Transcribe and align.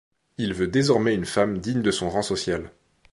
Il 0.39 0.55
veut 0.55 0.65
désormais 0.67 1.13
une 1.13 1.27
femme 1.27 1.59
digne 1.59 1.83
de 1.83 1.91
son 1.91 2.09
rang 2.09 2.23
social. 2.23 2.71